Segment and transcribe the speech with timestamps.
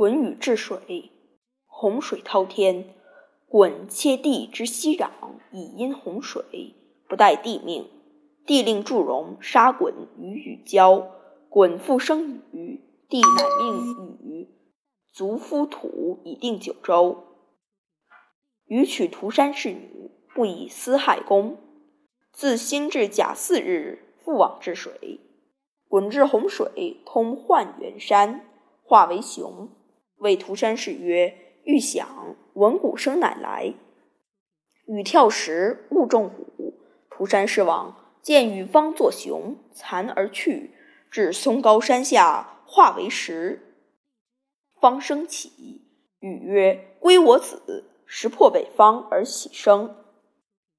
[0.00, 1.12] 鲧禹治水，
[1.66, 2.94] 洪水滔天。
[3.50, 5.10] 鲧切地之息壤，
[5.52, 6.74] 以因洪水，
[7.06, 7.86] 不待地命。
[8.46, 11.06] 地令祝融杀鲧与禹交。
[11.50, 14.48] 鲧复生禹，帝乃命禹
[15.12, 17.22] 卒夫土以定九州。
[18.68, 21.58] 禹娶涂山氏女，不以私害公。
[22.32, 25.20] 自兴至甲巳日，复往治水。
[25.90, 28.46] 鲧治洪水，通涣原山，
[28.82, 29.68] 化为熊。
[30.20, 33.74] 谓涂山氏曰：“欲享，闻鼓声乃来。”
[34.86, 36.74] 禹跳石，勿中虎。
[37.10, 40.70] 涂山氏往，见禹方作熊，残而去，
[41.10, 43.76] 至嵩高山下，化为石，
[44.80, 45.82] 方升起。
[46.20, 49.99] 禹曰：“归我子！”石破北方而起生。